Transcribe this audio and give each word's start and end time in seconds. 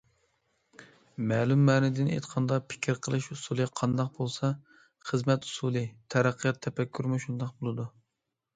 مەلۇم 1.31 1.61
مەنىدىن 1.67 2.09
ئېيتقاندا، 2.13 2.57
پىكىر 2.71 2.97
قىلىش 3.09 3.27
ئۇسۇلى 3.37 3.69
قانداق 3.81 4.11
بولسا، 4.17 4.51
خىزمەت 5.13 5.47
ئۇسۇلى، 5.51 5.87
تەرەققىيات 6.15 6.61
تەپەككۇرىمۇ 6.67 7.25
شۇنداق 7.27 7.57
بولىدۇ. 7.63 7.91